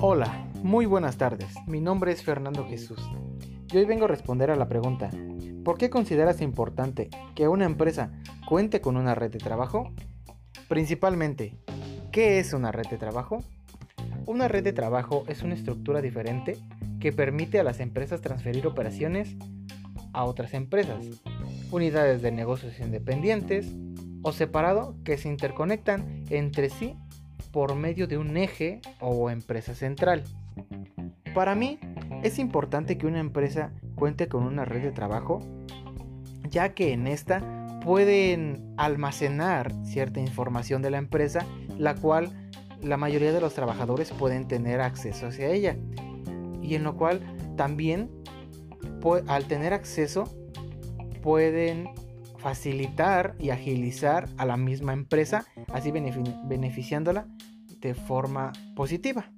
[0.00, 1.48] Hola, muy buenas tardes.
[1.66, 3.00] Mi nombre es Fernando Jesús.
[3.72, 5.10] Y hoy vengo a responder a la pregunta,
[5.64, 8.12] ¿por qué consideras importante que una empresa
[8.46, 9.92] cuente con una red de trabajo?
[10.68, 11.58] Principalmente,
[12.12, 13.42] ¿qué es una red de trabajo?
[14.24, 16.56] Una red de trabajo es una estructura diferente
[17.00, 19.34] que permite a las empresas transferir operaciones
[20.12, 21.06] a otras empresas,
[21.72, 23.74] unidades de negocios independientes
[24.22, 26.94] o separado que se interconectan entre sí
[27.52, 30.24] por medio de un eje o empresa central.
[31.34, 31.78] Para mí
[32.22, 35.40] es importante que una empresa cuente con una red de trabajo,
[36.50, 41.46] ya que en esta pueden almacenar cierta información de la empresa,
[41.78, 42.50] la cual
[42.82, 45.76] la mayoría de los trabajadores pueden tener acceso hacia ella.
[46.62, 47.20] Y en lo cual
[47.56, 48.10] también
[49.26, 50.24] al tener acceso
[51.22, 51.90] pueden
[52.38, 57.26] facilitar y agilizar a la misma empresa, así beneficiándola
[57.80, 59.30] de forma positiva.